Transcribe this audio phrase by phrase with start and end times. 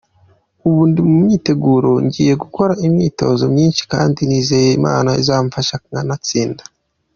[0.67, 6.63] Ubu ndi mu myiteguro ngiye gukora imyitozi myinshi kandi nizeye ko Imana izamfasha nkanatsinda.